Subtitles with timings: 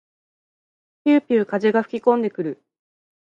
[1.03, 2.63] ぴゅうぴゅう風が吹きこんでくる。